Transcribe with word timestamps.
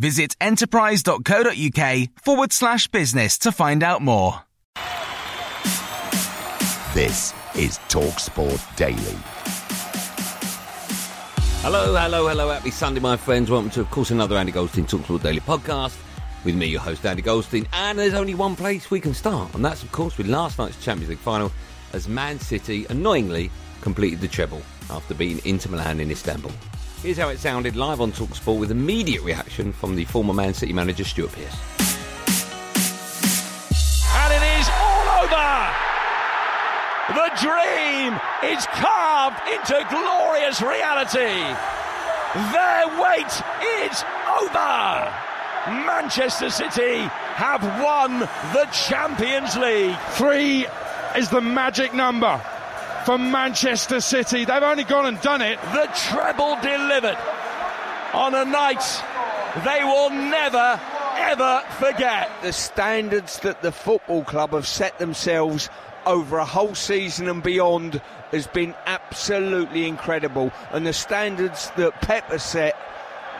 Visit 0.00 0.34
enterprise.co.uk 0.40 2.08
forward 2.24 2.54
slash 2.54 2.88
business 2.88 3.36
to 3.40 3.52
find 3.52 3.82
out 3.82 4.00
more. 4.00 4.40
This 6.94 7.34
is 7.54 7.76
TalkSport 7.90 8.76
Daily. 8.76 9.18
Hello, 11.60 11.94
hello, 11.94 12.28
hello. 12.28 12.50
Happy 12.50 12.70
Sunday, 12.70 13.00
my 13.00 13.18
friends. 13.18 13.50
Welcome 13.50 13.68
to, 13.72 13.82
of 13.82 13.90
course, 13.90 14.10
another 14.10 14.38
Andy 14.38 14.52
Goldstein 14.52 14.86
TalkSport 14.86 15.22
Daily 15.22 15.40
podcast 15.40 15.98
with 16.46 16.54
me, 16.54 16.64
your 16.64 16.80
host, 16.80 17.04
Andy 17.04 17.20
Goldstein. 17.20 17.68
And 17.74 17.98
there's 17.98 18.14
only 18.14 18.34
one 18.34 18.56
place 18.56 18.90
we 18.90 19.00
can 19.00 19.12
start, 19.12 19.54
and 19.54 19.62
that's, 19.62 19.82
of 19.82 19.92
course, 19.92 20.16
with 20.16 20.28
last 20.28 20.58
night's 20.58 20.82
Champions 20.82 21.10
League 21.10 21.18
final 21.18 21.52
as 21.92 22.08
Man 22.08 22.38
City 22.38 22.86
annoyingly 22.88 23.50
completed 23.82 24.22
the 24.22 24.28
treble 24.28 24.62
after 24.88 25.12
beating 25.12 25.42
Inter 25.44 25.72
Milan 25.72 26.00
in 26.00 26.10
Istanbul. 26.10 26.52
Here's 27.02 27.16
how 27.16 27.30
it 27.30 27.38
sounded 27.38 27.76
live 27.76 28.02
on 28.02 28.12
TalkSport 28.12 28.60
with 28.60 28.70
immediate 28.70 29.22
reaction 29.22 29.72
from 29.72 29.96
the 29.96 30.04
former 30.04 30.34
Man 30.34 30.52
City 30.52 30.74
manager 30.74 31.02
Stuart 31.02 31.32
Pearce. 31.32 31.56
And 34.12 34.34
it 34.34 34.44
is 34.60 34.68
all 34.68 35.08
over! 35.24 35.70
The 37.16 37.30
dream 37.40 38.20
is 38.52 38.66
carved 38.66 39.40
into 39.48 39.82
glorious 39.88 40.60
reality. 40.60 41.56
Their 42.52 42.86
wait 43.00 43.32
is 43.88 44.04
over. 44.38 45.10
Manchester 45.86 46.50
City 46.50 46.98
have 47.36 47.62
won 47.82 48.18
the 48.52 48.68
Champions 48.72 49.56
League. 49.56 49.96
Three 50.10 50.66
is 51.16 51.30
the 51.30 51.40
magic 51.40 51.94
number 51.94 52.42
for 53.04 53.18
Manchester 53.18 54.00
City. 54.00 54.44
They've 54.44 54.62
only 54.62 54.84
gone 54.84 55.06
and 55.06 55.20
done 55.20 55.42
it. 55.42 55.60
The 55.72 55.88
treble 56.10 56.56
delivered 56.60 57.18
on 58.12 58.34
a 58.34 58.44
night 58.44 58.82
they 59.64 59.82
will 59.82 60.10
never, 60.10 60.80
ever 61.16 61.62
forget. 61.78 62.30
The 62.42 62.52
standards 62.52 63.40
that 63.40 63.62
the 63.62 63.72
football 63.72 64.24
club 64.24 64.52
have 64.52 64.66
set 64.66 64.98
themselves 64.98 65.68
over 66.06 66.38
a 66.38 66.44
whole 66.44 66.74
season 66.74 67.28
and 67.28 67.42
beyond 67.42 68.00
has 68.30 68.46
been 68.46 68.74
absolutely 68.86 69.86
incredible. 69.86 70.52
And 70.70 70.86
the 70.86 70.92
standards 70.92 71.70
that 71.76 72.00
Pep 72.00 72.30
has 72.30 72.42
set 72.42 72.76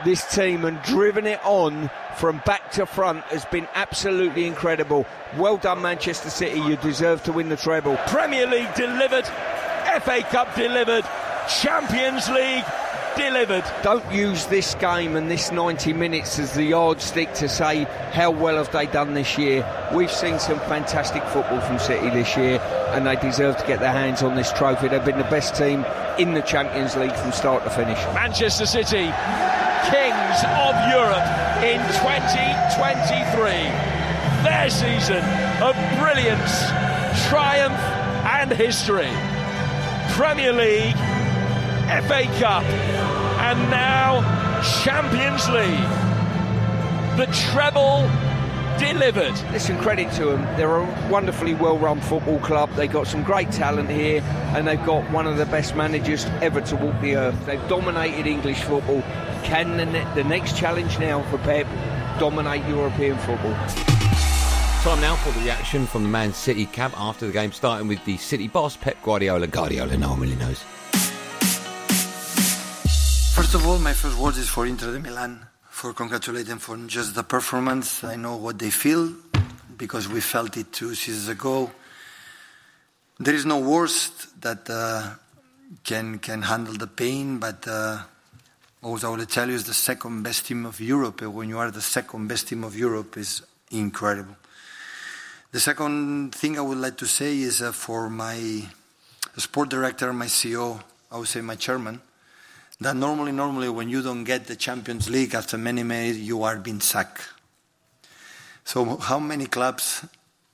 this 0.04 0.24
team 0.34 0.64
and 0.64 0.80
driven 0.82 1.26
it 1.26 1.40
on 1.44 1.90
from 2.16 2.42
back 2.44 2.70
to 2.72 2.86
front 2.86 3.22
has 3.24 3.44
been 3.46 3.66
absolutely 3.74 4.46
incredible. 4.46 5.06
Well 5.36 5.56
done, 5.56 5.82
Manchester 5.82 6.30
City. 6.30 6.60
You 6.60 6.76
deserve 6.76 7.22
to 7.24 7.32
win 7.32 7.48
the 7.48 7.56
treble. 7.56 7.96
Premier 8.08 8.46
League 8.46 8.74
delivered, 8.74 9.26
FA 10.02 10.22
Cup 10.30 10.54
delivered, 10.54 11.04
Champions 11.48 12.28
League 12.28 12.64
delivered. 13.16 13.64
Don't 13.82 14.08
use 14.12 14.46
this 14.46 14.74
game 14.76 15.16
and 15.16 15.30
this 15.30 15.50
90 15.50 15.92
minutes 15.92 16.38
as 16.38 16.54
the 16.54 16.64
yardstick 16.64 17.32
to 17.34 17.48
say 17.48 17.84
how 18.12 18.30
well 18.30 18.56
have 18.56 18.70
they 18.72 18.86
done 18.86 19.14
this 19.14 19.36
year. 19.36 19.66
We've 19.94 20.10
seen 20.10 20.38
some 20.38 20.58
fantastic 20.60 21.22
football 21.24 21.60
from 21.60 21.78
City 21.78 22.10
this 22.10 22.36
year 22.36 22.60
and 22.90 23.06
they 23.06 23.16
deserve 23.16 23.56
to 23.58 23.66
get 23.66 23.80
their 23.80 23.92
hands 23.92 24.22
on 24.22 24.36
this 24.36 24.52
trophy. 24.52 24.88
They've 24.88 25.04
been 25.04 25.18
the 25.18 25.24
best 25.24 25.54
team 25.54 25.84
in 26.18 26.34
the 26.34 26.42
Champions 26.42 26.96
League 26.96 27.14
from 27.14 27.32
start 27.32 27.64
to 27.64 27.70
finish. 27.70 27.98
Manchester 28.14 28.66
City, 28.66 29.10
kings 29.88 30.44
of 30.60 30.74
Europe 30.92 31.24
in 31.64 31.80
2023. 32.02 33.70
Their 34.44 34.68
season 34.68 35.24
of 35.62 35.74
brilliance, 35.98 36.68
triumph 37.28 37.80
and 38.24 38.50
history. 38.52 39.12
Premier 40.12 40.52
League 40.52 40.96
FA 42.06 42.22
Cup, 42.38 42.62
and 43.42 43.58
now 43.68 44.20
Champions 44.82 45.48
League. 45.48 45.90
The 47.16 47.26
treble 47.50 48.08
delivered. 48.80 49.32
Listen, 49.52 49.78
credit 49.78 50.10
to 50.14 50.24
them. 50.24 50.42
They're 50.56 50.76
a 50.76 51.08
wonderfully 51.10 51.54
well 51.54 51.78
run 51.78 52.00
football 52.00 52.38
club. 52.40 52.70
They've 52.72 52.90
got 52.90 53.06
some 53.06 53.22
great 53.22 53.52
talent 53.52 53.90
here, 53.90 54.22
and 54.54 54.66
they've 54.66 54.84
got 54.84 55.08
one 55.10 55.26
of 55.26 55.36
the 55.36 55.46
best 55.46 55.76
managers 55.76 56.24
ever 56.40 56.60
to 56.62 56.76
walk 56.76 57.00
the 57.00 57.16
earth. 57.16 57.46
They've 57.46 57.68
dominated 57.68 58.26
English 58.26 58.62
football. 58.62 59.02
Can 59.44 59.76
the, 59.76 59.86
ne- 59.86 60.14
the 60.14 60.24
next 60.24 60.56
challenge 60.56 60.98
now 60.98 61.22
for 61.30 61.38
Pep 61.38 61.66
dominate 62.18 62.66
European 62.66 63.18
football? 63.18 63.54
Time 64.82 65.00
now 65.02 65.14
for 65.16 65.30
the 65.32 65.44
reaction 65.44 65.86
from 65.86 66.04
the 66.04 66.08
Man 66.08 66.32
City 66.32 66.64
camp 66.64 66.98
after 66.98 67.26
the 67.26 67.32
game, 67.32 67.52
starting 67.52 67.86
with 67.86 68.02
the 68.06 68.16
City 68.16 68.48
boss, 68.48 68.76
Pep 68.76 68.96
Guardiola. 69.02 69.46
Guardiola, 69.46 69.96
no 69.98 70.10
one 70.10 70.20
really 70.20 70.36
knows. 70.36 70.62
First 73.34 73.54
of 73.54 73.66
all, 73.66 73.78
my 73.78 73.92
first 73.92 74.18
words 74.18 74.38
is 74.38 74.48
for 74.48 74.66
Inter 74.66 74.92
de 74.92 75.00
Milan 75.00 75.49
for 75.80 75.94
congratulating 75.94 76.58
for 76.58 76.76
just 76.88 77.14
the 77.14 77.22
performance. 77.22 78.04
I 78.04 78.14
know 78.16 78.36
what 78.36 78.58
they 78.58 78.68
feel 78.68 79.14
because 79.78 80.06
we 80.08 80.20
felt 80.20 80.58
it 80.58 80.70
two 80.74 80.94
seasons 80.94 81.28
ago. 81.28 81.70
There 83.18 83.34
is 83.34 83.46
no 83.46 83.60
worst 83.60 84.38
that 84.42 84.68
uh, 84.68 85.14
can 85.82 86.18
can 86.18 86.42
handle 86.42 86.74
the 86.74 86.86
pain, 86.86 87.38
but 87.38 87.66
uh, 87.66 88.02
also 88.82 89.06
I 89.06 89.16
will 89.16 89.24
tell 89.24 89.48
you 89.48 89.54
is 89.54 89.64
the 89.64 89.72
second 89.72 90.22
best 90.22 90.44
team 90.44 90.66
of 90.66 90.82
Europe. 90.82 91.22
When 91.22 91.48
you 91.48 91.56
are 91.56 91.70
the 91.70 91.80
second 91.80 92.28
best 92.28 92.48
team 92.48 92.62
of 92.62 92.76
Europe, 92.76 93.16
is 93.16 93.40
incredible. 93.70 94.36
The 95.50 95.60
second 95.60 96.34
thing 96.34 96.58
I 96.58 96.60
would 96.60 96.76
like 96.76 96.98
to 96.98 97.06
say 97.06 97.38
is 97.38 97.62
uh, 97.62 97.72
for 97.72 98.10
my 98.10 98.68
sport 99.38 99.70
director, 99.70 100.12
my 100.12 100.26
CEO, 100.26 100.78
I 101.10 101.16
would 101.16 101.28
say 101.28 101.40
my 101.40 101.56
chairman 101.56 102.02
that 102.80 102.96
normally, 102.96 103.32
normally 103.32 103.68
when 103.68 103.88
you 103.88 104.02
don't 104.02 104.24
get 104.24 104.46
the 104.46 104.56
Champions 104.56 105.10
League 105.10 105.34
after 105.34 105.58
many, 105.58 105.82
many, 105.82 106.12
you 106.12 106.42
are 106.42 106.56
being 106.56 106.80
sacked. 106.80 107.28
So 108.64 108.96
how 108.96 109.18
many 109.18 109.46
clubs, 109.46 110.06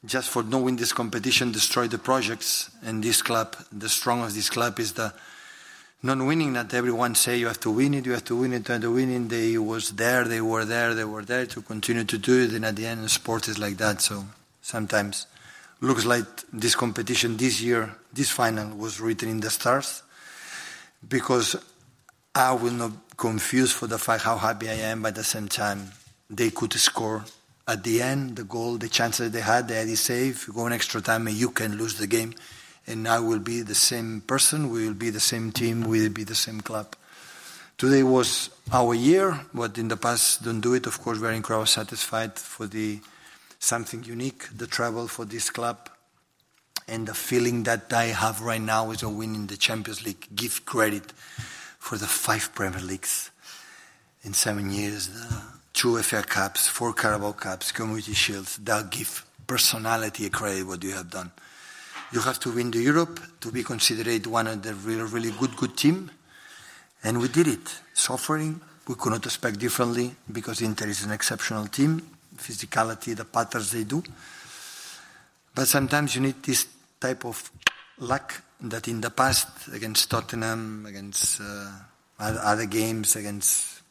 just 0.05 0.31
for 0.31 0.43
knowing 0.43 0.77
this 0.77 0.93
competition, 0.93 1.53
destroy 1.53 1.87
the 1.87 1.99
projects? 1.99 2.71
And 2.85 3.03
this 3.03 3.23
club, 3.23 3.57
the 3.71 3.89
strong 3.89 4.23
of 4.23 4.35
this 4.35 4.51
club 4.51 4.81
is 4.81 4.95
the 4.95 5.13
non-winning. 6.03 6.55
That 6.55 6.75
everyone 6.75 7.15
say 7.15 7.37
you 7.37 7.47
have 7.47 7.61
to 7.61 7.71
win 7.71 7.95
it, 7.95 8.07
you 8.07 8.13
have 8.13 8.25
to 8.25 8.37
win 8.37 8.53
it, 8.55 8.69
you 8.69 8.73
have 8.73 8.83
to 8.83 8.93
win 8.93 9.11
it. 9.11 9.29
They 9.29 9.59
was 9.59 9.91
there, 9.93 10.25
they 10.25 10.41
were 10.41 10.65
there, 10.65 10.95
they 10.95 11.05
were 11.05 11.25
there 11.25 11.47
to 11.47 11.63
continue 11.63 12.05
to 12.05 12.19
do 12.19 12.45
it. 12.45 12.53
And 12.53 12.65
at 12.65 12.77
the 12.77 12.87
end, 12.87 13.09
sport 13.11 13.49
is 13.49 13.59
like 13.59 13.77
that. 13.77 14.01
So 14.01 14.25
sometimes 14.63 15.27
looks 15.81 16.05
like 16.05 16.25
this 16.53 16.75
competition 16.75 17.37
this 17.37 17.61
year, 17.61 17.95
this 18.13 18.31
final 18.31 18.77
was 18.77 19.01
written 19.01 19.29
in 19.29 19.41
the 19.41 19.51
stars 19.51 20.03
because 21.07 21.57
I 22.37 22.53
will 22.53 22.73
not 22.73 22.93
confuse 23.17 23.73
for 23.73 23.87
the 23.87 23.97
fact 23.97 24.25
how 24.25 24.37
happy 24.37 24.69
I 24.69 24.75
am, 24.75 25.01
but 25.01 25.09
at 25.09 25.15
the 25.15 25.25
same 25.25 25.49
time, 25.49 25.91
they 26.29 26.51
could 26.51 26.75
score 26.75 27.25
at 27.67 27.83
the 27.83 28.03
end 28.03 28.37
the 28.37 28.45
goal, 28.45 28.77
the 28.77 28.91
chances 28.91 29.31
they 29.31 29.41
had, 29.41 29.69
they 29.69 29.77
had 29.77 29.89
it 29.89 29.97
safe. 29.97 30.47
Go 30.55 30.67
an 30.67 30.75
extra 30.75 31.01
time 31.01 31.27
and 31.29 31.35
you 31.35 31.49
can 31.49 31.79
lose 31.79 31.97
the 31.97 32.07
game. 32.07 32.35
And 32.87 33.09
I 33.09 33.21
will 33.21 33.39
be 33.39 33.63
the 33.63 33.75
same 33.75 34.21
person, 34.21 34.69
we 34.69 34.87
will 34.87 34.93
be 34.93 35.09
the 35.09 35.19
same 35.19 35.51
team, 35.51 35.85
we 35.85 36.03
will 36.03 36.13
be 36.13 36.25
the 36.25 36.35
same 36.35 36.61
club. 36.61 36.95
Today 37.79 38.03
was 38.03 38.51
our 38.71 38.93
year, 38.93 39.41
but 39.55 39.79
in 39.79 39.89
the 39.89 39.97
past 39.97 40.45
don't 40.45 40.61
do 40.61 40.75
it. 40.75 40.87
Of 40.87 41.01
course, 41.01 41.19
we're 41.19 41.33
incredibly 41.33 41.69
satisfied 41.69 42.39
for 42.39 42.67
the 42.67 43.01
something 43.61 44.05
unique, 44.05 44.47
the 44.55 44.67
travel 44.67 45.09
for 45.09 45.25
this 45.25 45.49
club. 45.49 45.89
And 46.87 47.09
the 47.09 47.15
feeling 47.15 47.63
that 47.63 47.91
I 47.95 48.09
have 48.09 48.43
right 48.43 48.61
now 48.61 48.91
is 48.91 49.03
of 49.03 49.17
winning 49.17 49.47
the 49.47 49.57
Champions 49.57 50.05
League. 50.05 50.29
Give 50.35 50.67
credit 50.67 51.15
for 51.87 51.97
the 51.97 52.07
five 52.09 52.53
Premier 52.53 52.81
Leagues 52.81 53.31
in 54.25 54.35
seven 54.35 54.73
years, 54.73 55.07
the 55.07 55.43
two 55.73 56.03
FA 56.03 56.21
Cups, 56.21 56.67
four 56.67 56.93
Carabao 56.93 57.31
Cups, 57.31 57.71
Community 57.71 58.13
Shields. 58.13 58.57
That 58.57 58.91
give 58.91 59.25
personality 59.47 60.27
a 60.27 60.31
credit 60.31 60.67
what 60.67 60.83
you 60.83 60.91
have 60.91 61.09
done. 61.09 61.31
You 62.13 62.19
have 62.23 62.41
to 62.41 62.51
win 62.51 62.73
the 62.73 62.81
Europe 62.81 63.21
to 63.39 63.53
be 63.53 63.63
considered 63.63 64.27
one 64.27 64.49
of 64.49 64.63
the 64.65 64.75
really, 64.75 65.05
really 65.05 65.31
good, 65.31 65.55
good 65.57 65.77
team. 65.77 66.11
And 67.05 67.21
we 67.21 67.29
did 67.29 67.47
it. 67.47 67.81
Suffering, 67.95 68.61
we 68.89 68.97
could 68.97 69.13
not 69.13 69.25
expect 69.25 69.61
differently 69.61 70.13
because 70.33 70.63
Inter 70.63 70.89
is 70.89 71.05
an 71.05 71.13
exceptional 71.13 71.69
team. 71.69 72.03
Physicality, 72.37 73.15
the 73.15 73.25
patterns 73.25 73.71
they 73.71 73.85
do. 73.85 74.03
But 75.55 75.69
sometimes 75.69 76.17
you 76.17 76.23
need 76.23 76.43
this 76.43 76.67
type 76.99 77.25
of 77.25 77.49
luck 77.99 78.43
that 78.61 78.89
in 78.89 79.01
the 79.01 79.11
past, 79.11 79.69
against 79.73 80.11
Tottenham, 80.11 80.87
against 80.87 81.41
uh, 81.41 81.73
other 82.19 82.67
games, 82.67 83.17
against 83.17 83.83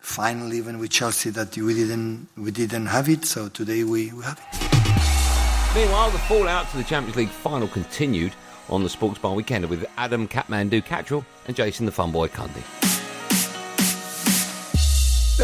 finally 0.00 0.58
even 0.58 0.78
with 0.78 0.90
Chelsea, 0.90 1.30
that 1.30 1.56
we 1.56 1.74
didn't 1.74 2.28
we 2.36 2.50
didn't 2.50 2.86
have 2.86 3.08
it. 3.08 3.24
So 3.24 3.48
today 3.48 3.84
we, 3.84 4.12
we 4.12 4.22
have 4.24 4.40
it. 4.52 5.74
Meanwhile, 5.74 6.10
the 6.10 6.18
fallout 6.18 6.70
to 6.70 6.76
the 6.78 6.84
Champions 6.84 7.16
League 7.16 7.28
final 7.28 7.68
continued 7.68 8.32
on 8.68 8.82
the 8.82 8.88
Sports 8.88 9.18
Bar 9.18 9.34
Weekend 9.34 9.68
with 9.68 9.86
Adam 9.96 10.26
Kathmandu 10.26 10.84
Catterall 10.84 11.24
and 11.46 11.54
Jason 11.54 11.86
the 11.86 11.92
Funboy 11.92 12.28
Cundy. 12.28 12.62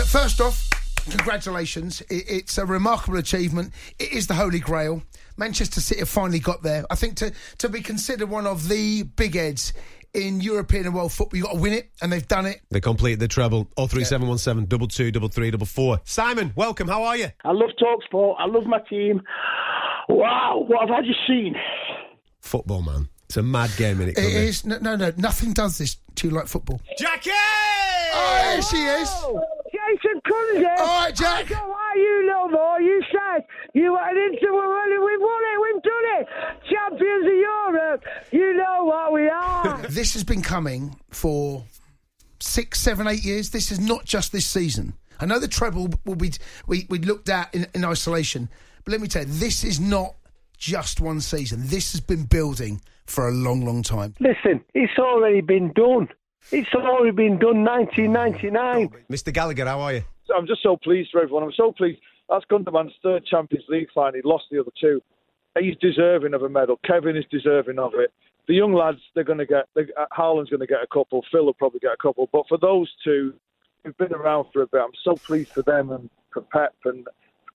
First 0.07 0.41
off, 0.41 0.69
congratulations. 1.11 2.03
It's 2.09 2.59
a 2.59 2.67
remarkable 2.67 3.19
achievement. 3.19 3.73
It 3.99 4.13
is 4.13 4.27
the 4.27 4.35
Holy 4.35 4.59
Grail. 4.61 5.03
Manchester 5.37 5.81
City 5.81 6.01
have 6.01 6.09
finally 6.09 6.39
got 6.39 6.63
there. 6.63 6.85
I 6.91 6.95
think 6.95 7.17
to, 7.17 7.33
to 7.59 7.69
be 7.69 7.81
considered 7.81 8.29
one 8.31 8.47
of 8.47 8.69
the 8.69 9.03
big 9.03 9.35
heads 9.35 9.73
in 10.13 10.41
European 10.41 10.87
and 10.87 10.95
world 10.95 11.13
football, 11.13 11.37
you've 11.37 11.47
got 11.47 11.55
to 11.55 11.61
win 11.61 11.73
it, 11.73 11.91
and 12.01 12.13
they've 12.13 12.27
done 12.27 12.47
it. 12.47 12.61
They 12.71 12.81
completed 12.81 13.19
the 13.21 13.29
treble. 13.29 13.65
03717 13.77 14.67
double 14.69 14.87
two, 14.87 15.11
double 15.11 15.29
three, 15.29 15.51
double 15.51 15.67
four. 15.67 16.01
Simon, 16.05 16.53
welcome. 16.55 16.87
How 16.89 17.03
are 17.03 17.17
you? 17.17 17.29
I 17.45 17.51
love 17.53 17.71
talk 17.79 18.03
sport. 18.05 18.39
I 18.41 18.47
love 18.47 18.67
my 18.67 18.79
team. 18.89 19.23
Wow, 20.09 20.65
what 20.69 20.89
have 20.89 20.91
I 20.91 21.01
just 21.03 21.21
seen? 21.27 21.57
Football, 22.41 22.83
man. 22.83 23.09
It's 23.25 23.39
a 23.39 23.43
mad 23.43 23.71
game, 23.77 24.01
in 24.01 24.11
it? 24.11 24.19
It 24.19 24.25
is. 24.25 24.65
No, 24.65 24.79
no, 24.79 24.97
no. 24.97 25.13
Nothing 25.17 25.53
does 25.55 25.79
this 25.79 25.97
to 26.17 26.29
you 26.29 26.35
like 26.35 26.47
football. 26.47 26.81
Jackie! 26.99 27.31
Oh, 27.33 28.41
there 28.45 28.63
she 28.63 28.77
is. 28.77 29.11
Jason 30.25 30.63
Cundy. 30.63 30.79
All 30.79 31.05
right, 31.05 31.15
Jack. 31.15 31.47
I 31.47 31.55
don't 31.55 31.69
want 31.69 31.97
you 31.97 32.27
no 32.27 32.49
more. 32.49 32.81
You 32.81 33.03
said 33.11 33.45
you 33.75 33.93
went 33.93 34.17
into 34.17 34.37
it. 34.37 35.05
We've 35.05 35.21
won 35.21 35.43
it. 35.53 35.61
We've 35.63 35.83
done 35.83 36.05
it. 36.19 36.29
Champions 36.71 37.27
of 37.27 37.35
Europe. 37.35 38.05
You 38.33 38.55
know 38.55 38.85
what 38.85 39.13
we 39.13 39.29
are. 39.29 39.79
this 39.89 40.15
has 40.15 40.25
been 40.25 40.43
coming 40.43 40.97
for 41.11 41.65
six, 42.41 42.81
seven, 42.81 43.07
eight 43.07 43.25
years. 43.25 43.51
This 43.51 43.71
is 43.71 43.81
not 43.81 44.05
just 44.05 44.33
this 44.33 44.47
season. 44.47 44.95
I 45.21 45.27
know 45.27 45.39
the 45.39 45.49
treble 45.49 45.91
will 46.05 46.17
be 46.17 46.33
we 46.67 46.87
we 46.89 46.99
looked 46.99 47.29
at 47.29 47.55
in, 47.55 47.67
in 47.75 47.85
isolation, 47.85 48.49
but 48.85 48.93
let 48.93 49.01
me 49.01 49.09
tell 49.09 49.23
you, 49.25 49.33
this 49.33 49.65
is 49.65 49.81
not 49.81 50.15
just 50.59 51.01
one 51.01 51.21
season. 51.21 51.61
This 51.67 51.93
has 51.93 52.01
been 52.01 52.25
building 52.25 52.81
for 53.07 53.29
a 53.29 53.33
long, 53.33 53.65
long 53.65 53.83
time. 53.83 54.15
Listen, 54.19 54.65
it's 54.75 54.99
already 54.99 55.41
been 55.41 55.73
done. 55.73 56.09
It's 56.51 56.73
already 56.75 57.11
been 57.13 57.39
done 57.39 57.65
1999. 57.65 58.91
Mr. 59.11 59.33
Gallagher, 59.33 59.67
how 59.67 59.81
are 59.81 59.95
you? 59.95 60.05
I'm 60.35 60.47
just 60.47 60.63
so 60.63 60.77
pleased 60.77 61.11
for 61.13 61.23
everyone. 61.23 61.45
I'm 61.45 61.53
so 61.57 61.73
pleased. 61.73 62.01
That's 62.29 62.45
Gündoğan's 62.47 62.95
third 63.03 63.25
Champions 63.27 63.65
League 63.69 63.89
final. 63.95 64.15
He 64.15 64.23
lost 64.25 64.45
the 64.51 64.61
other 64.61 64.73
two. 64.81 65.01
He's 65.59 65.77
deserving 65.81 66.35
of 66.35 66.43
a 66.43 66.49
medal. 66.49 66.81
Kevin 66.85 67.17
is 67.17 67.25
deserving 67.31 67.79
of 67.79 67.93
it. 67.95 68.13
The 68.49 68.55
young 68.55 68.75
lads, 68.75 68.99
they're 69.15 69.25
going 69.25 69.39
to 69.39 69.47
get. 69.47 69.67
They, 69.75 69.83
uh, 69.99 70.07
Haaland's 70.17 70.51
going 70.51 70.61
to 70.61 70.67
get 70.67 70.83
a 70.83 70.87
couple. 70.87 71.25
Phil 71.31 71.47
will 71.47 71.55
probably 71.55 71.81
get 71.81 71.93
a 71.93 71.97
couple. 71.97 72.29
But 72.33 72.47
for 72.49 72.59
those 72.59 72.91
two 73.03 73.35
who've 73.85 73.97
been 73.97 74.13
around 74.13 74.47
for 74.53 74.63
a 74.63 74.67
bit, 74.67 74.81
I'm 74.81 74.91
so 75.03 75.15
pleased 75.15 75.51
for 75.51 75.63
them 75.63 75.91
and 75.91 76.11
for 76.33 76.43
Pep 76.43 76.75
and 76.85 77.07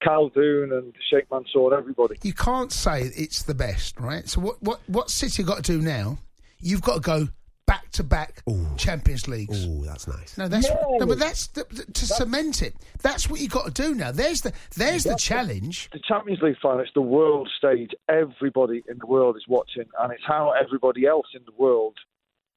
Khaldoon 0.03 0.75
and 0.77 0.93
Sheikh 1.09 1.29
Mansour, 1.29 1.65
and 1.65 1.73
everybody. 1.73 2.17
You 2.23 2.33
can't 2.33 2.71
say 2.71 3.01
it's 3.01 3.43
the 3.43 3.53
best, 3.53 3.99
right? 3.99 4.27
So 4.27 4.39
what 4.39 4.63
what 4.63 4.79
what 4.87 5.09
City 5.09 5.43
got 5.43 5.63
to 5.63 5.73
do 5.73 5.81
now? 5.81 6.19
You've 6.59 6.81
got 6.81 6.95
to 6.95 7.01
go 7.01 7.27
back 7.69 7.89
to 7.91 8.03
back 8.03 8.43
Champions 8.77 9.27
Leagues. 9.27 9.65
Oh, 9.67 9.83
that's 9.85 10.07
nice. 10.07 10.37
No, 10.37 10.47
that's 10.47 10.67
Yeah. 10.67 10.75
no, 10.99 11.05
but 11.05 11.19
that's 11.19 11.47
the, 11.47 11.65
the- 11.69 11.91
to 11.91 12.05
cement 12.05 12.61
it. 12.61 12.75
That's 13.01 13.29
what 13.29 13.39
you 13.39 13.47
got 13.47 13.65
to 13.73 13.81
do 13.83 13.93
now. 13.95 14.11
There's 14.11 14.41
the 14.41 14.53
there's 14.75 15.03
the 15.03 15.15
challenge. 15.15 15.89
The 15.91 15.99
Champions 16.07 16.41
League 16.41 16.57
final, 16.61 16.79
it's 16.79 16.91
the 16.95 17.01
world 17.01 17.49
stage. 17.57 17.91
Everybody 18.09 18.83
in 18.89 18.97
the 18.97 19.05
world 19.05 19.37
is 19.37 19.45
watching, 19.47 19.85
and 19.99 20.11
it's 20.11 20.23
how 20.25 20.51
everybody 20.51 21.05
else 21.05 21.27
in 21.35 21.41
the 21.45 21.53
world 21.57 21.95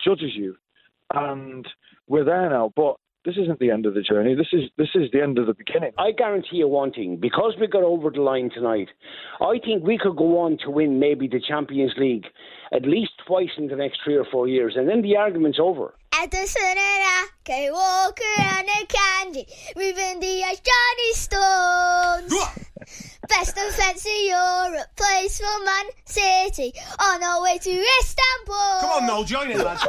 judges 0.05 0.33
you. 0.35 0.57
And 1.15 1.67
we're 2.09 2.25
there 2.25 2.49
now, 2.49 2.73
but 2.75 2.97
this 3.25 3.37
isn't 3.37 3.59
the 3.61 3.71
end 3.71 3.87
of 3.87 3.95
the 3.95 4.03
journey. 4.03 4.35
This 4.35 4.49
is 4.53 4.71
this 4.77 4.89
is 4.95 5.11
the 5.13 5.23
end 5.23 5.39
of 5.39 5.47
the 5.47 5.55
beginning. 5.55 5.93
I 5.99 6.11
guarantee 6.13 6.57
you 6.57 6.69
one 6.69 6.93
thing: 6.93 7.19
because 7.21 7.55
we 7.61 7.67
got 7.67 7.85
over 7.85 8.11
the 8.11 8.21
line 8.21 8.51
tonight, 8.53 8.89
I 9.41 9.59
think 9.65 9.85
we 9.85 9.99
could 9.99 10.17
go 10.17 10.39
on 10.41 10.59
to 10.65 10.71
win 10.71 10.99
maybe 10.99 11.29
the 11.29 11.41
Champions 11.41 11.93
League 11.97 12.27
at 12.73 12.83
least 12.83 13.13
twice 13.27 13.51
in 13.59 13.69
the 13.69 13.77
next 13.77 14.01
three 14.03 14.17
or 14.17 14.25
four 14.31 14.49
years, 14.49 14.75
and 14.77 14.89
then 14.89 15.03
the 15.03 15.17
argument's 15.17 15.59
over. 15.61 15.95
At 16.15 16.31
the 16.31 16.47
Sonora, 16.47 17.29
K 17.45 17.71
Walker 17.71 18.23
and 18.39 18.69
Akanji, 18.69 19.45
moving 19.77 20.21
the 20.21 20.43
Johnny 20.65 21.13
Stones. 21.15 22.33
Best 23.39 23.57
defence 23.57 24.05
in 24.05 24.29
Europe, 24.29 24.89
plays 24.95 25.39
for 25.39 25.65
Man 25.65 25.87
City, 26.05 26.73
on 27.01 27.23
our 27.23 27.43
way 27.43 27.57
to 27.57 27.85
Istanbul. 28.01 28.81
Come 28.81 28.91
on, 28.91 29.07
Noel, 29.07 29.25
join 29.25 29.51
in, 29.51 29.59
lads. 29.59 29.83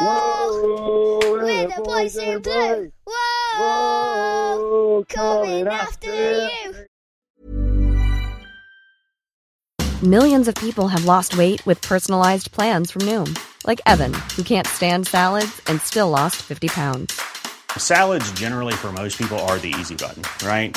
Whoa, 0.00 1.20
we're 1.20 1.68
the 1.68 1.82
boys 1.82 2.16
in 2.16 2.40
blue. 2.40 2.90
Whoa, 3.04 5.04
coming 5.08 5.66
after 5.66 6.48
you. 6.48 6.86
Millions 10.02 10.48
of 10.48 10.54
people 10.54 10.88
have 10.88 11.04
lost 11.04 11.36
weight 11.36 11.64
with 11.66 11.80
personalized 11.82 12.50
plans 12.52 12.90
from 12.90 13.02
Noom, 13.02 13.38
like 13.66 13.82
Evan, 13.86 14.14
who 14.34 14.42
can't 14.42 14.66
stand 14.66 15.06
salads 15.06 15.60
and 15.66 15.80
still 15.80 16.08
lost 16.08 16.42
50 16.42 16.68
pounds. 16.68 17.20
Salads, 17.76 18.30
generally, 18.32 18.74
for 18.74 18.92
most 18.92 19.18
people, 19.18 19.38
are 19.40 19.58
the 19.58 19.74
easy 19.78 19.94
button, 19.94 20.22
right? 20.46 20.76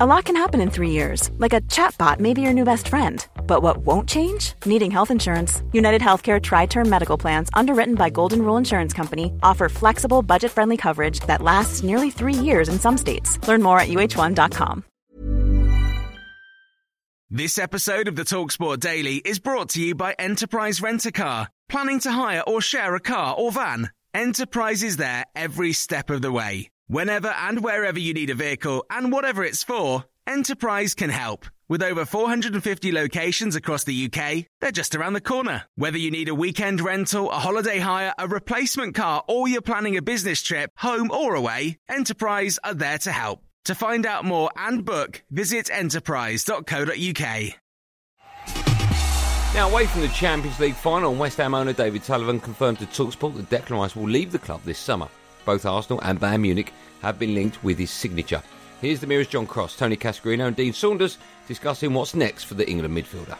A 0.00 0.06
lot 0.06 0.24
can 0.24 0.34
happen 0.34 0.60
in 0.60 0.70
three 0.70 0.90
years, 0.90 1.30
like 1.38 1.52
a 1.52 1.60
chatbot 1.60 2.18
may 2.18 2.34
be 2.34 2.40
your 2.40 2.52
new 2.52 2.64
best 2.64 2.88
friend. 2.88 3.24
But 3.46 3.62
what 3.62 3.76
won't 3.86 4.08
change? 4.08 4.54
Needing 4.66 4.90
health 4.90 5.12
insurance. 5.12 5.62
United 5.70 6.00
Healthcare 6.00 6.42
Tri 6.42 6.66
Term 6.66 6.88
Medical 6.90 7.16
Plans, 7.16 7.48
underwritten 7.54 7.94
by 7.94 8.10
Golden 8.10 8.42
Rule 8.42 8.56
Insurance 8.56 8.92
Company, 8.92 9.32
offer 9.44 9.68
flexible, 9.68 10.20
budget 10.20 10.50
friendly 10.50 10.76
coverage 10.76 11.20
that 11.28 11.42
lasts 11.42 11.84
nearly 11.84 12.10
three 12.10 12.34
years 12.34 12.68
in 12.68 12.80
some 12.80 12.98
states. 12.98 13.38
Learn 13.46 13.62
more 13.62 13.78
at 13.78 13.86
uh1.com. 13.86 14.82
This 17.30 17.56
episode 17.56 18.08
of 18.08 18.16
the 18.16 18.24
Talksport 18.24 18.80
Daily 18.80 19.18
is 19.18 19.38
brought 19.38 19.68
to 19.70 19.80
you 19.80 19.94
by 19.94 20.16
Enterprise 20.18 20.82
Rent 20.82 21.06
a 21.06 21.12
Car. 21.12 21.50
Planning 21.68 22.00
to 22.00 22.10
hire 22.10 22.42
or 22.48 22.60
share 22.60 22.96
a 22.96 23.00
car 23.00 23.36
or 23.38 23.52
van? 23.52 23.90
Enterprise 24.12 24.82
is 24.82 24.96
there 24.96 25.24
every 25.36 25.72
step 25.72 26.10
of 26.10 26.20
the 26.20 26.32
way. 26.32 26.68
Whenever 26.94 27.26
and 27.26 27.64
wherever 27.64 27.98
you 27.98 28.14
need 28.14 28.30
a 28.30 28.36
vehicle 28.36 28.86
and 28.88 29.10
whatever 29.10 29.42
it's 29.42 29.64
for, 29.64 30.04
Enterprise 30.28 30.94
can 30.94 31.10
help. 31.10 31.44
With 31.68 31.82
over 31.82 32.04
450 32.04 32.92
locations 32.92 33.56
across 33.56 33.82
the 33.82 34.04
UK, 34.04 34.46
they're 34.60 34.70
just 34.70 34.94
around 34.94 35.14
the 35.14 35.20
corner. 35.20 35.64
Whether 35.74 35.98
you 35.98 36.12
need 36.12 36.28
a 36.28 36.36
weekend 36.36 36.80
rental, 36.80 37.32
a 37.32 37.40
holiday 37.40 37.80
hire, 37.80 38.14
a 38.16 38.28
replacement 38.28 38.94
car, 38.94 39.24
or 39.26 39.48
you're 39.48 39.60
planning 39.60 39.96
a 39.96 40.02
business 40.02 40.40
trip, 40.40 40.70
home 40.76 41.10
or 41.10 41.34
away, 41.34 41.78
Enterprise 41.88 42.60
are 42.62 42.74
there 42.74 42.98
to 42.98 43.10
help. 43.10 43.42
To 43.64 43.74
find 43.74 44.06
out 44.06 44.24
more 44.24 44.52
and 44.56 44.84
book, 44.84 45.24
visit 45.32 45.72
enterprise.co.uk. 45.72 47.54
Now, 49.52 49.68
away 49.68 49.86
from 49.86 50.02
the 50.02 50.08
Champions 50.14 50.60
League 50.60 50.76
final, 50.76 51.12
West 51.12 51.38
Ham 51.38 51.54
owner 51.54 51.72
David 51.72 52.04
Sullivan 52.04 52.38
confirmed 52.38 52.78
to 52.78 52.86
Talksport 52.86 53.34
that 53.34 53.50
Declan 53.50 53.80
Rice 53.80 53.96
will 53.96 54.08
leave 54.08 54.30
the 54.30 54.38
club 54.38 54.60
this 54.64 54.78
summer. 54.78 55.08
Both 55.44 55.66
Arsenal 55.66 56.00
and 56.02 56.20
Bayern 56.20 56.40
Munich 56.40 56.72
have 57.02 57.18
been 57.18 57.34
linked 57.34 57.62
with 57.62 57.78
his 57.78 57.90
signature. 57.90 58.42
Here's 58.80 59.00
the 59.00 59.06
Mirror's 59.06 59.28
John 59.28 59.46
Cross, 59.46 59.76
Tony 59.76 59.96
Cascarino, 59.96 60.46
and 60.46 60.56
Dean 60.56 60.72
Saunders 60.72 61.18
discussing 61.46 61.92
what's 61.94 62.14
next 62.14 62.44
for 62.44 62.54
the 62.54 62.68
England 62.68 62.96
midfielder. 62.96 63.36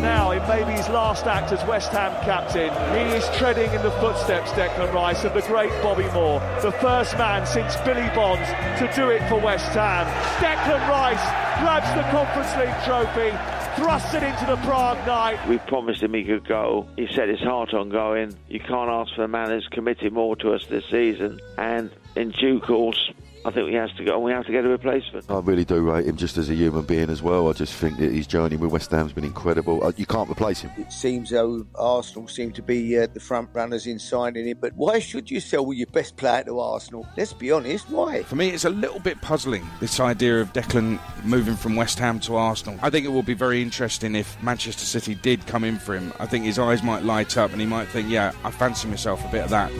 Now, 0.00 0.30
if 0.30 0.48
maybe 0.48 0.72
his 0.72 0.88
last 0.88 1.26
act 1.26 1.52
as 1.52 1.62
West 1.68 1.92
Ham 1.92 2.12
captain. 2.24 2.70
He 2.96 3.14
is 3.14 3.28
treading 3.36 3.70
in 3.72 3.82
the 3.82 3.90
footsteps, 3.92 4.50
Declan 4.52 4.92
Rice, 4.94 5.24
of 5.24 5.34
the 5.34 5.42
great 5.42 5.70
Bobby 5.82 6.08
Moore, 6.12 6.40
the 6.62 6.72
first 6.72 7.18
man 7.18 7.46
since 7.46 7.76
Billy 7.84 8.08
Bonds 8.14 8.48
to 8.80 8.90
do 8.96 9.10
it 9.10 9.26
for 9.28 9.38
West 9.38 9.72
Ham. 9.74 10.06
Declan 10.40 10.88
Rice 10.88 11.49
grabs 11.60 11.94
the 11.94 12.02
Conference 12.10 12.56
League 12.56 12.84
trophy, 12.84 13.30
thrusts 13.76 14.14
it 14.14 14.22
into 14.22 14.46
the 14.46 14.56
Prague 14.66 15.06
night. 15.06 15.46
We 15.46 15.58
promised 15.58 16.02
him 16.02 16.14
he 16.14 16.24
could 16.24 16.46
go. 16.46 16.88
He 16.96 17.06
set 17.08 17.28
his 17.28 17.40
heart 17.40 17.74
on 17.74 17.90
going. 17.90 18.34
You 18.48 18.60
can't 18.60 18.88
ask 18.88 19.14
for 19.14 19.24
a 19.24 19.28
man 19.28 19.50
who's 19.50 19.68
committed 19.70 20.12
more 20.12 20.36
to 20.36 20.54
us 20.54 20.64
this 20.66 20.84
season. 20.90 21.38
And 21.58 21.90
in 22.16 22.30
due 22.30 22.60
course, 22.60 23.10
I 23.42 23.50
think 23.50 23.66
we 23.68 23.74
have 23.74 23.96
to 23.96 24.04
go. 24.04 24.18
We 24.18 24.32
have 24.32 24.44
to 24.46 24.52
get 24.52 24.64
a 24.64 24.68
replacement. 24.68 25.30
I 25.30 25.38
really 25.40 25.64
do 25.64 25.80
rate 25.80 26.04
him 26.04 26.16
just 26.16 26.36
as 26.36 26.50
a 26.50 26.54
human 26.54 26.84
being 26.84 27.08
as 27.08 27.22
well. 27.22 27.48
I 27.48 27.52
just 27.52 27.72
think 27.74 27.98
that 27.98 28.12
his 28.12 28.26
journey 28.26 28.56
with 28.56 28.70
West 28.70 28.90
Ham's 28.90 29.12
been 29.12 29.24
incredible. 29.24 29.82
Uh, 29.82 29.92
You 29.96 30.04
can't 30.04 30.30
replace 30.30 30.60
him. 30.60 30.70
It 30.76 30.92
seems 30.92 31.30
though 31.30 31.66
Arsenal 31.74 32.28
seem 32.28 32.52
to 32.52 32.62
be 32.62 32.98
uh, 32.98 33.06
the 33.12 33.20
front 33.20 33.48
runners 33.54 33.86
in 33.86 33.98
signing 33.98 34.46
him, 34.46 34.58
but 34.60 34.74
why 34.74 34.98
should 34.98 35.30
you 35.30 35.40
sell 35.40 35.72
your 35.72 35.86
best 35.86 36.16
player 36.16 36.44
to 36.44 36.58
Arsenal? 36.60 37.08
Let's 37.16 37.32
be 37.32 37.50
honest, 37.50 37.88
why? 37.88 38.24
For 38.24 38.36
me, 38.36 38.50
it's 38.50 38.66
a 38.66 38.70
little 38.70 39.00
bit 39.00 39.20
puzzling, 39.22 39.66
this 39.80 40.00
idea 40.00 40.40
of 40.40 40.52
Declan 40.52 40.98
moving 41.24 41.56
from 41.56 41.76
West 41.76 41.98
Ham 41.98 42.20
to 42.20 42.36
Arsenal. 42.36 42.78
I 42.82 42.90
think 42.90 43.06
it 43.06 43.10
will 43.10 43.22
be 43.22 43.34
very 43.34 43.62
interesting 43.62 44.14
if 44.14 44.40
Manchester 44.42 44.84
City 44.84 45.14
did 45.14 45.46
come 45.46 45.64
in 45.64 45.78
for 45.78 45.94
him. 45.96 46.12
I 46.20 46.26
think 46.26 46.44
his 46.44 46.58
eyes 46.58 46.82
might 46.82 47.04
light 47.04 47.38
up 47.38 47.52
and 47.52 47.60
he 47.60 47.66
might 47.66 47.88
think, 47.88 48.10
yeah, 48.10 48.32
I 48.44 48.50
fancy 48.50 48.86
myself 48.88 49.24
a 49.24 49.28
bit 49.28 49.44
of 49.44 49.50
that. 49.50 49.70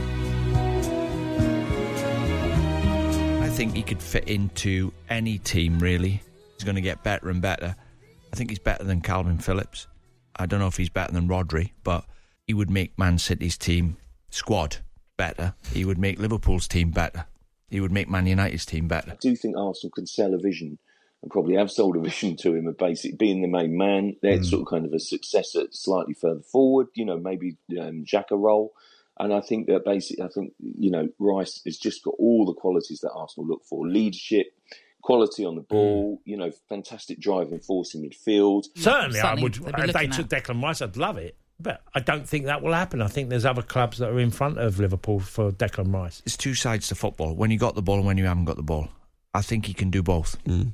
Think 3.61 3.76
he 3.76 3.83
could 3.83 4.00
fit 4.00 4.26
into 4.26 4.90
any 5.11 5.37
team, 5.37 5.81
really. 5.81 6.23
He's 6.55 6.64
going 6.64 6.76
to 6.76 6.81
get 6.81 7.02
better 7.02 7.29
and 7.29 7.43
better. 7.43 7.76
I 8.33 8.37
think 8.37 8.49
he's 8.49 8.59
better 8.59 8.85
than 8.85 9.02
Kalvin 9.02 9.43
Phillips. 9.43 9.87
I 10.35 10.47
don't 10.47 10.61
know 10.61 10.67
if 10.67 10.79
he's 10.79 10.88
better 10.88 11.12
than 11.12 11.29
Rodri, 11.29 11.73
but 11.85 12.07
he 12.47 12.55
would 12.55 12.71
make 12.71 12.99
Man 12.99 13.19
City's 13.19 13.59
team 13.59 13.99
squad 14.31 14.79
better. 15.19 15.52
He 15.75 15.85
would 15.85 15.99
make 15.99 16.19
Liverpool's 16.19 16.67
team 16.67 16.90
better. 16.90 17.26
He 17.69 17.83
would 17.83 17.93
make 17.93 18.09
Man 18.09 18.26
United's 18.26 18.64
team 18.64 18.88
better. 18.88 19.11
I 19.11 19.17
do 19.21 19.37
think 19.37 19.59
Arsenal 19.59 19.90
can 19.90 20.07
sell 20.07 20.33
a 20.33 20.38
vision 20.38 20.79
and 21.21 21.31
probably 21.31 21.57
have 21.57 21.71
sold 21.71 21.97
a 21.97 22.00
vision 22.00 22.37
to 22.37 22.55
him 22.55 22.67
of 22.67 22.79
basically 22.79 23.19
being 23.19 23.43
the 23.43 23.47
main 23.47 23.76
man. 23.76 24.17
They're 24.23 24.43
sort 24.43 24.62
of 24.62 24.69
kind 24.69 24.87
of 24.87 24.95
a 24.95 24.99
successor 24.99 25.64
slightly 25.71 26.14
further 26.14 26.40
forward, 26.40 26.87
you 26.95 27.05
know, 27.05 27.19
maybe 27.19 27.59
um, 27.79 28.07
Xhaka 28.07 28.40
role. 28.40 28.73
And 29.21 29.35
I 29.35 29.41
think 29.41 29.67
that 29.67 29.85
basically, 29.85 30.25
I 30.25 30.29
think, 30.29 30.55
you 30.59 30.91
know, 30.91 31.09
Rice 31.19 31.61
has 31.67 31.77
just 31.77 32.03
got 32.03 32.15
all 32.19 32.47
the 32.47 32.55
qualities 32.55 33.00
that 33.00 33.12
Arsenal 33.12 33.47
look 33.47 33.62
for 33.67 33.87
leadership, 33.87 34.47
quality 35.03 35.45
on 35.45 35.57
the 35.57 35.61
hmm. 35.61 35.75
ball, 35.75 36.23
you 36.25 36.39
know, 36.39 36.50
fantastic 36.71 37.21
driving 37.21 37.61
force 37.61 37.95
in 37.95 38.03
midfield. 38.03 38.65
Certainly, 38.77 39.21
I 39.21 39.35
would. 39.35 39.57
If 39.57 39.93
they 39.93 40.07
took 40.07 40.33
at. 40.33 40.45
Declan 40.45 40.62
Rice, 40.62 40.81
I'd 40.81 40.97
love 40.97 41.19
it. 41.19 41.37
But 41.62 41.83
I 41.95 42.00
don't 42.00 42.27
think 42.27 42.47
that 42.47 42.62
will 42.62 42.73
happen. 42.73 43.03
I 43.03 43.09
think 43.09 43.29
there's 43.29 43.45
other 43.45 43.61
clubs 43.61 43.99
that 43.99 44.09
are 44.09 44.19
in 44.19 44.31
front 44.31 44.57
of 44.57 44.81
Liverpool 44.81 45.21
for 45.21 45.53
Declan 45.53 45.93
Rice. 45.93 46.23
It's 46.25 46.39
two 46.39 46.55
sides 46.55 46.89
to 46.89 46.95
football. 46.95 47.35
When 47.35 47.50
you 47.50 47.59
got 47.59 47.75
the 47.75 47.83
ball 47.83 47.99
and 47.99 48.07
when 48.07 48.17
you 48.17 48.25
haven't 48.25 48.47
got 48.47 48.57
the 48.57 48.62
ball. 48.62 48.89
I 49.35 49.43
think 49.43 49.67
he 49.67 49.75
can 49.75 49.91
do 49.91 50.03
both. 50.03 50.37
Hmm. 50.47 50.69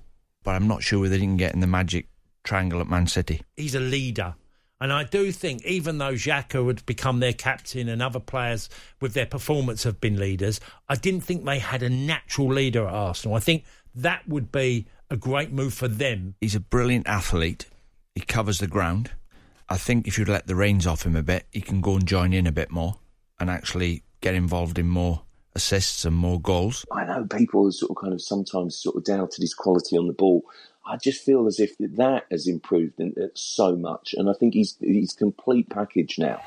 But 0.45 0.53
I'm 0.53 0.69
not 0.69 0.85
sure 0.85 1.01
whether 1.01 1.17
he 1.17 1.23
can 1.23 1.37
get 1.37 1.53
in 1.53 1.61
the 1.61 1.67
magic 1.67 2.07
triangle 2.45 2.81
at 2.81 2.87
Man 2.87 3.09
City. 3.09 3.43
He's 3.57 3.75
a 3.75 3.81
leader. 3.81 4.37
And 4.81 4.93
I 4.93 5.05
do 5.05 5.33
think, 5.33 5.65
even 5.65 5.99
though 5.99 6.13
Xhaka 6.13 6.65
would 6.65 6.85
become 6.85 7.21
their 7.21 7.33
captain 7.33 7.89
and 7.89 8.03
other 8.03 8.21
players 8.21 8.69
with 9.01 9.15
their 9.15 9.27
performance 9.27 9.85
have 9.85 10.01
been 10.01 10.19
leaders, 10.19 10.61
I 10.89 10.97
didn't 10.97 11.23
think 11.23 11.45
they 11.45 11.59
had 11.59 11.83
a 11.83 11.89
natural 11.89 12.49
leader 12.49 12.87
at 12.87 12.93
Arsenal. 12.93 13.37
I 13.37 13.41
think 13.41 13.65
that 13.95 14.29
would 14.29 14.53
be 14.53 14.87
a 15.11 15.17
great 15.17 15.51
move 15.51 15.73
for 15.73 15.89
them. 15.89 16.35
He's 16.41 16.55
a 16.55 16.61
brilliant 16.61 17.07
athlete. 17.09 17.67
He 18.15 18.21
covers 18.21 18.59
the 18.59 18.67
ground. 18.67 19.13
I 19.69 19.79
think 19.79 20.07
if 20.07 20.19
you'd 20.19 20.29
let 20.29 20.47
the 20.47 20.55
reins 20.55 20.87
off 20.87 21.07
him 21.07 21.17
a 21.17 21.23
bit, 21.23 21.47
he 21.51 21.61
can 21.61 21.81
go 21.81 21.95
and 21.95 22.07
join 22.07 22.33
in 22.33 22.47
a 22.47 22.53
bit 22.53 22.71
more 22.71 22.99
and 23.41 23.51
actually 23.51 24.03
get 24.21 24.35
involved 24.35 24.79
in 24.79 24.89
more 24.89 25.23
assists 25.57 26.05
and 26.05 26.15
more 26.15 26.41
goals. 26.41 26.85
I 26.93 27.05
know 27.05 27.25
people 27.25 27.65
have 27.65 27.75
sort 27.75 27.91
of 27.91 27.97
kind 27.97 28.13
of 28.13 28.23
sometimes 28.23 28.77
sort 28.77 28.97
of 28.97 29.05
doubted 29.05 29.41
his 29.41 29.55
quality 29.55 29.97
on 29.97 30.07
the 30.07 30.13
ball. 30.13 30.45
I 30.87 30.97
just 30.97 31.25
feel 31.25 31.49
as 31.49 31.59
if 31.59 31.77
that 31.79 32.27
has 32.31 32.47
improved 32.47 33.01
uh, 33.01 33.27
so 33.35 33.75
much, 33.75 34.15
and 34.17 34.31
I 34.31 34.35
think 34.35 34.55
he's 34.55 34.77
he's 34.81 35.13
complete 35.13 35.69
package 35.69 36.19
now. 36.19 36.41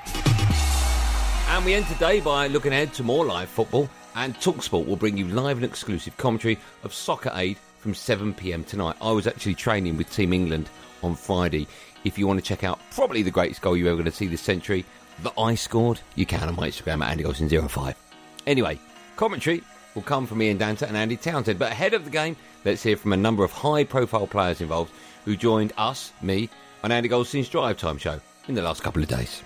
And 1.49 1.65
we 1.65 1.73
end 1.73 1.87
today 1.87 2.21
by 2.21 2.47
looking 2.47 2.71
ahead 2.71 2.93
to 2.93 3.03
more 3.03 3.25
live 3.25 3.49
football. 3.49 3.89
And 4.15 4.35
Talksport 4.35 4.85
will 4.85 4.95
bring 4.95 5.17
you 5.17 5.27
live 5.27 5.57
and 5.57 5.65
exclusive 5.65 6.15
commentary 6.17 6.59
of 6.83 6.93
Soccer 6.93 7.31
Aid 7.33 7.57
from 7.79 7.93
7 7.93 8.33
pm 8.33 8.63
tonight. 8.63 8.95
I 9.01 9.11
was 9.11 9.27
actually 9.27 9.55
training 9.55 9.97
with 9.97 10.13
Team 10.13 10.31
England 10.31 10.69
on 11.01 11.15
Friday. 11.15 11.67
If 12.03 12.17
you 12.17 12.27
want 12.27 12.39
to 12.39 12.45
check 12.45 12.63
out 12.63 12.79
probably 12.91 13.23
the 13.23 13.31
greatest 13.31 13.61
goal 13.61 13.75
you're 13.75 13.87
ever 13.87 13.95
going 13.95 14.05
to 14.05 14.11
see 14.11 14.27
this 14.27 14.41
century 14.41 14.85
that 15.23 15.33
I 15.37 15.55
scored, 15.55 15.99
you 16.15 16.25
can 16.25 16.47
on 16.47 16.55
my 16.55 16.69
Instagram 16.69 17.03
at 17.03 17.17
AndyGolson05. 17.17 17.95
Anyway, 18.47 18.79
commentary 19.19 19.61
will 19.95 20.01
come 20.01 20.25
from 20.25 20.41
Ian 20.41 20.57
Danter 20.57 20.87
and 20.87 20.95
Andy 20.95 21.17
Townsend. 21.17 21.59
But 21.59 21.73
ahead 21.73 21.93
of 21.93 22.05
the 22.05 22.09
game, 22.09 22.37
let's 22.63 22.81
hear 22.81 22.95
from 22.95 23.11
a 23.11 23.17
number 23.17 23.43
of 23.43 23.51
high 23.51 23.83
profile 23.83 24.25
players 24.25 24.61
involved 24.61 24.93
who 25.25 25.35
joined 25.35 25.73
us, 25.77 26.13
me, 26.21 26.49
on 26.85 26.93
Andy 26.93 27.09
Goldstein's 27.09 27.49
Drive 27.49 27.77
Time 27.77 27.97
show 27.97 28.21
in 28.47 28.55
the 28.55 28.61
last 28.61 28.81
couple 28.81 29.03
of 29.03 29.09
days. 29.09 29.43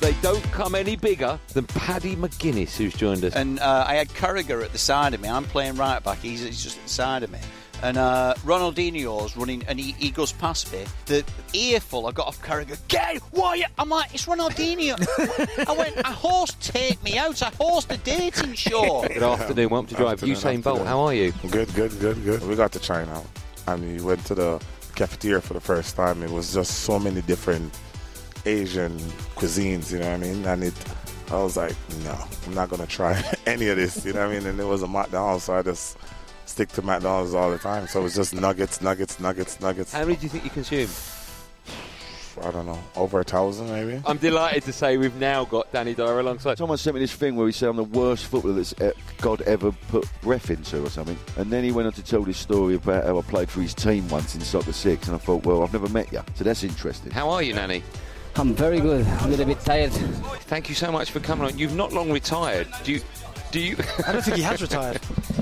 They 0.00 0.14
don't 0.22 0.42
come 0.52 0.74
any 0.74 0.96
bigger 0.96 1.38
than 1.48 1.66
Paddy 1.66 2.16
McGuinness, 2.16 2.76
who's 2.78 2.94
joined 2.94 3.26
us. 3.26 3.36
And 3.36 3.60
uh, 3.60 3.84
I 3.86 3.96
had 3.96 4.08
Carragher 4.08 4.64
at 4.64 4.72
the 4.72 4.78
side 4.78 5.12
of 5.12 5.20
me. 5.20 5.28
I'm 5.28 5.44
playing 5.44 5.76
right 5.76 6.02
back. 6.02 6.20
He's, 6.20 6.40
he's 6.40 6.62
just 6.62 6.78
at 6.78 6.84
the 6.84 6.88
side 6.88 7.22
of 7.22 7.30
me. 7.30 7.40
And 7.84 7.98
uh, 7.98 8.32
Ronaldinho's 8.46 9.36
running, 9.36 9.62
and 9.68 9.78
he, 9.78 9.92
he 9.92 10.10
goes 10.10 10.32
past 10.32 10.72
me. 10.72 10.86
The 11.04 11.22
earful 11.52 12.06
I 12.06 12.12
got 12.12 12.28
off 12.28 12.40
Carragher. 12.40 12.78
Get 12.88 13.18
why? 13.30 13.56
you-" 13.56 13.66
I'm 13.78 13.90
like, 13.90 14.14
it's 14.14 14.24
Ronaldinho. 14.24 14.96
I 15.68 15.72
went, 15.72 15.94
a 15.98 16.10
horse 16.10 16.56
take 16.60 17.02
me 17.04 17.18
out. 17.18 17.42
I 17.42 17.50
horsed 17.60 17.92
a 17.92 17.98
dating 17.98 18.54
show. 18.54 19.06
Good 19.06 19.22
afternoon, 19.22 19.68
welcome 19.68 19.88
to 19.88 19.96
Drive. 19.96 20.22
Usain 20.22 20.62
Bolt, 20.62 20.86
how 20.86 21.00
are 21.00 21.12
you? 21.12 21.32
Good, 21.50 21.74
good, 21.74 22.00
good, 22.00 22.24
good. 22.24 22.48
We 22.48 22.56
got 22.56 22.72
to 22.72 22.78
China. 22.78 23.22
I 23.68 23.76
mean, 23.76 23.96
we 23.98 24.02
went 24.02 24.24
to 24.26 24.34
the 24.34 24.64
cafeteria 24.94 25.42
for 25.42 25.52
the 25.52 25.60
first 25.60 25.94
time. 25.94 26.22
It 26.22 26.30
was 26.30 26.54
just 26.54 26.84
so 26.84 26.98
many 26.98 27.20
different 27.20 27.78
Asian 28.46 28.96
cuisines, 29.36 29.92
you 29.92 29.98
know 29.98 30.06
what 30.06 30.14
I 30.14 30.16
mean? 30.16 30.42
And 30.46 30.64
it, 30.64 30.74
I 31.30 31.34
was 31.34 31.58
like, 31.58 31.76
no, 32.02 32.16
I'm 32.46 32.54
not 32.54 32.70
gonna 32.70 32.86
try 32.86 33.22
any 33.46 33.68
of 33.68 33.76
this, 33.76 34.06
you 34.06 34.14
know 34.14 34.26
what 34.26 34.34
I 34.34 34.38
mean? 34.38 34.46
And 34.46 34.58
it 34.58 34.64
was 34.64 34.82
a 34.82 34.88
McDonald's, 34.88 35.44
so 35.44 35.54
I 35.54 35.60
just 35.60 35.98
stick 36.46 36.68
to 36.70 36.82
McDonald's 36.82 37.34
all 37.34 37.50
the 37.50 37.58
time. 37.58 37.86
So 37.86 38.00
it 38.00 38.04
was 38.04 38.14
just 38.14 38.34
nuggets, 38.34 38.80
nuggets, 38.80 39.20
nuggets, 39.20 39.60
nuggets. 39.60 39.92
How 39.92 40.00
many 40.04 40.16
do 40.16 40.22
you 40.24 40.28
think 40.28 40.44
you 40.44 40.50
consume? 40.50 40.88
I 42.42 42.50
don't 42.50 42.66
know, 42.66 42.82
over 42.96 43.20
a 43.20 43.24
thousand 43.24 43.68
maybe. 43.70 44.02
I'm 44.04 44.18
delighted 44.18 44.64
to 44.64 44.72
say 44.72 44.96
we've 44.96 45.14
now 45.20 45.44
got 45.44 45.70
Danny 45.70 45.94
Dyer 45.94 46.18
alongside. 46.18 46.58
Someone 46.58 46.78
sent 46.78 46.94
me 46.94 47.00
this 47.00 47.12
thing 47.12 47.36
where 47.36 47.46
he 47.46 47.52
said 47.52 47.68
I'm 47.68 47.76
the 47.76 47.84
worst 47.84 48.26
footballer 48.26 48.54
that's 48.56 48.74
e- 48.82 48.90
God 49.20 49.40
ever 49.42 49.70
put 49.88 50.08
breath 50.20 50.50
into 50.50 50.84
or 50.84 50.90
something. 50.90 51.16
And 51.36 51.52
then 51.52 51.62
he 51.62 51.70
went 51.70 51.86
on 51.86 51.92
to 51.92 52.02
tell 52.02 52.22
this 52.22 52.38
story 52.38 52.74
about 52.74 53.04
how 53.04 53.18
I 53.18 53.22
played 53.22 53.48
for 53.48 53.60
his 53.62 53.72
team 53.72 54.08
once 54.08 54.34
in 54.34 54.40
soccer 54.40 54.72
six. 54.72 55.06
And 55.06 55.14
I 55.14 55.18
thought, 55.18 55.46
well, 55.46 55.62
I've 55.62 55.72
never 55.72 55.88
met 55.90 56.10
you. 56.12 56.22
So 56.34 56.42
that's 56.42 56.64
interesting. 56.64 57.12
How 57.12 57.30
are 57.30 57.40
you, 57.40 57.54
Nanny? 57.54 57.84
I'm 58.34 58.52
very 58.52 58.80
good. 58.80 59.06
I'm 59.06 59.26
A 59.26 59.28
little 59.28 59.46
bit 59.46 59.60
tired. 59.60 59.92
Thank 59.92 60.68
you 60.68 60.74
so 60.74 60.90
much 60.90 61.12
for 61.12 61.20
coming 61.20 61.46
on. 61.46 61.56
You've 61.56 61.76
not 61.76 61.92
long 61.92 62.10
retired. 62.10 62.66
Do 62.82 62.94
you? 62.94 63.00
Do 63.52 63.60
you? 63.60 63.76
I 64.08 64.10
don't 64.10 64.22
think 64.22 64.36
he 64.38 64.42
has 64.42 64.60
retired. 64.68 65.00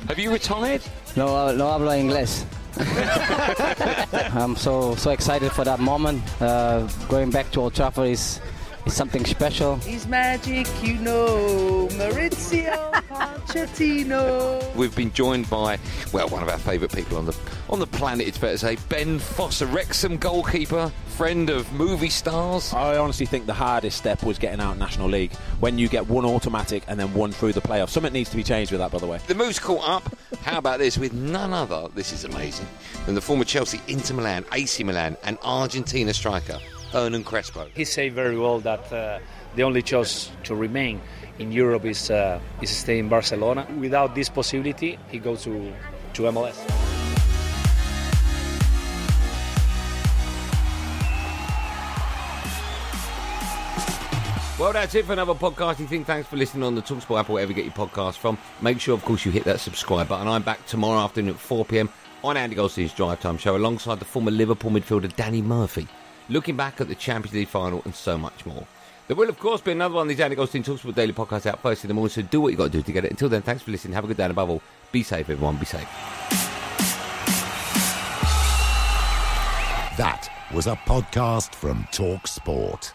Have 0.09 0.19
you 0.19 0.33
retired? 0.33 0.83
No, 1.17 1.37
uh, 1.37 1.53
no 1.53 1.67
hablo 1.67 1.93
inglés. 1.93 2.45
I'm 4.35 4.57
so 4.57 4.95
so 4.97 5.11
excited 5.11 5.53
for 5.53 5.65
that 5.65 5.79
moment. 5.79 6.23
Uh, 6.41 6.89
going 7.09 7.31
back 7.31 7.51
to 7.53 7.61
Old 7.61 7.75
Trafford 7.75 8.09
is 8.09 8.41
is 8.87 8.95
something 8.95 9.25
special. 9.25 9.77
He's 9.77 10.07
magic, 10.07 10.67
you 10.83 10.95
know. 10.95 11.89
Mauricio 11.93 12.93
Pochettino. 13.09 14.75
We've 14.75 14.95
been 14.95 15.13
joined 15.13 15.49
by 15.49 15.79
well, 16.13 16.29
one 16.29 16.43
of 16.43 16.49
our 16.49 16.59
favourite 16.59 16.95
people 16.95 17.19
on 17.19 17.27
the 17.27 17.37
on 17.71 17.79
the 17.79 17.87
planet. 17.87 18.27
It's 18.27 18.39
fair 18.39 18.53
to 18.53 18.59
say, 18.59 18.77
Ben 18.89 19.19
Foster, 19.19 19.67
Wrexham 19.67 20.17
goalkeeper, 20.17 20.93
friend 21.09 21.51
of 21.51 21.73
movie 21.73 22.09
stars. 22.09 22.73
I 22.73 22.99
honestly 22.99 23.27
think 23.27 23.47
the 23.47 23.55
hardest 23.55 23.99
step 23.99 24.23
was 24.23 24.39
getting 24.39 24.61
out 24.61 24.79
National 24.79 25.09
League 25.09 25.33
when 25.61 25.79
you 25.79 25.89
get 25.89 26.07
one 26.09 26.25
automatic 26.25 26.83
and 26.89 26.99
then 26.99 27.13
one 27.15 27.33
through 27.33 27.53
the 27.53 27.61
playoffs. 27.61 27.91
Something 27.91 28.13
needs 28.13 28.31
to 28.31 28.37
be 28.37 28.43
changed 28.43 28.73
with 28.73 28.81
that, 28.81 28.91
by 28.91 28.99
the 28.99 29.07
way. 29.07 29.21
The 29.27 29.35
move's 29.35 29.59
caught 29.59 29.89
up. 29.89 30.17
How 30.43 30.59
about 30.59 30.79
this? 30.79 30.99
With 30.99 31.13
none 31.13 31.53
other, 31.53 31.89
this 31.95 32.13
is 32.13 32.25
amazing, 32.25 32.67
than 33.07 33.15
the 33.15 33.21
former 33.21 33.45
Chelsea, 33.45 33.81
Inter 33.89 34.15
Milan, 34.15 34.45
AC 34.53 34.83
Milan, 34.85 35.17
and 35.25 35.39
Argentina 35.43 36.13
striker 36.13 36.59
Hernan 36.93 37.25
Crespo. 37.25 37.67
He 37.75 37.85
said 37.85 38.13
very 38.13 38.39
well 38.39 38.61
that 38.61 38.93
uh, 38.93 39.19
the 39.57 39.63
only 39.63 39.83
choice 39.83 40.31
to 40.45 40.55
remain 40.55 41.01
in 41.39 41.51
Europe 41.51 41.85
is 41.87 42.11
uh, 42.11 42.39
is 42.61 42.71
stay 42.71 42.99
in 42.99 43.09
Barcelona. 43.09 43.67
Without 43.79 44.15
this 44.15 44.29
possibility, 44.29 44.99
he 45.11 45.19
goes 45.19 45.43
to 45.45 45.73
to 46.15 46.23
MLS. 46.23 46.59
Well, 54.59 54.73
that's 54.73 54.95
it 54.95 55.07
for 55.07 55.15
another 55.15 55.35
podcasting 55.35 55.89
thing. 55.89 56.05
Thanks 56.05 56.29
for 56.29 56.37
listening 56.37 56.63
on 56.63 56.77
the 56.77 56.83
Talksport 56.83 57.19
app 57.19 57.29
or 57.29 57.33
wherever 57.33 57.51
you 57.51 57.57
get 57.57 57.65
your 57.65 57.75
podcast 57.75 58.19
from. 58.19 58.39
Make 58.61 58.79
sure, 58.79 58.95
of 58.95 59.05
course, 59.05 59.25
you 59.25 59.33
hit 59.33 59.43
that 59.43 59.59
subscribe 59.59 60.07
button. 60.07 60.29
I'm 60.29 60.43
back 60.43 60.65
tomorrow 60.67 61.01
afternoon 61.01 61.35
at 61.35 61.41
4 61.41 61.65
pm 61.65 61.89
on 62.23 62.37
Andy 62.37 62.55
Goldstein's 62.55 62.93
Drive 62.93 63.21
Time 63.21 63.39
Show 63.39 63.57
alongside 63.57 63.99
the 63.99 64.05
former 64.05 64.31
Liverpool 64.31 64.71
midfielder 64.71 65.13
Danny 65.17 65.43
Murphy, 65.43 65.89
looking 66.33 66.57
back 66.57 66.81
at 66.81 66.89
the 66.89 66.95
Champions 66.95 67.35
League 67.35 67.49
final 67.49 67.83
and 67.85 67.95
so 67.95 68.17
much 68.17 68.47
more. 68.47 68.67
There 69.07 69.17
will, 69.17 69.29
of 69.29 69.39
course, 69.39 69.61
be 69.61 69.73
another 69.73 69.95
one 69.95 70.03
of 70.03 70.09
these 70.09 70.21
Andy 70.21 70.37
Goldstein 70.37 70.63
Talksport 70.63 70.95
daily 70.95 71.13
podcast 71.13 71.47
out 71.47 71.61
first 71.61 71.85
in 71.85 71.89
the 71.89 71.95
morning, 71.95 72.11
so 72.11 72.23
do 72.23 72.41
what 72.41 72.49
you 72.49 72.57
got 72.57 72.65
to 72.65 72.71
do 72.71 72.83
to 72.83 72.93
get 72.93 73.05
it. 73.05 73.11
Until 73.11 73.29
then, 73.29 73.43
thanks 73.43 73.63
for 73.63 73.71
listening. 73.71 73.95
Have 73.95 74.05
a 74.05 74.07
good 74.07 74.17
day, 74.17 74.25
and 74.25 74.31
above 74.31 74.49
all, 74.49 74.63
be 74.91 75.03
safe, 75.03 75.29
everyone. 75.29 75.57
Be 75.57 75.67
safe. 75.67 75.89
That 79.99 80.31
was 80.55 80.67
a 80.67 80.77
podcast 80.87 81.55
from 81.55 81.87
Talk 81.93 82.27
Sport. 82.27 82.95